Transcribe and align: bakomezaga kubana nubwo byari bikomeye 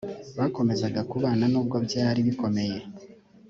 bakomezaga 0.39 1.01
kubana 1.11 1.45
nubwo 1.51 1.75
byari 1.87 2.19
bikomeye 2.27 2.77